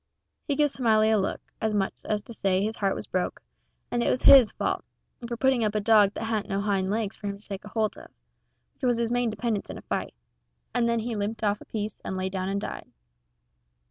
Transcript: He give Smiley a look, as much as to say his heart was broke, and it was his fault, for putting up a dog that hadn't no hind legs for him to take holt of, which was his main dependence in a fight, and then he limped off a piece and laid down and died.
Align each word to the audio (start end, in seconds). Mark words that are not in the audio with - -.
He 0.47 0.55
give 0.55 0.71
Smiley 0.71 1.11
a 1.11 1.19
look, 1.19 1.41
as 1.61 1.75
much 1.75 1.99
as 2.05 2.23
to 2.23 2.33
say 2.33 2.63
his 2.63 2.77
heart 2.77 2.95
was 2.95 3.05
broke, 3.05 3.39
and 3.91 4.01
it 4.01 4.09
was 4.09 4.23
his 4.23 4.51
fault, 4.51 4.83
for 5.27 5.37
putting 5.37 5.63
up 5.63 5.75
a 5.75 5.79
dog 5.79 6.11
that 6.15 6.23
hadn't 6.23 6.49
no 6.49 6.59
hind 6.59 6.89
legs 6.89 7.15
for 7.15 7.27
him 7.27 7.37
to 7.37 7.47
take 7.47 7.63
holt 7.65 7.97
of, 7.99 8.09
which 8.73 8.81
was 8.87 8.97
his 8.97 9.11
main 9.11 9.29
dependence 9.29 9.69
in 9.69 9.77
a 9.77 9.83
fight, 9.83 10.15
and 10.73 10.89
then 10.89 10.97
he 11.01 11.15
limped 11.15 11.43
off 11.43 11.61
a 11.61 11.65
piece 11.65 11.99
and 11.99 12.17
laid 12.17 12.31
down 12.31 12.49
and 12.49 12.59
died. 12.61 12.87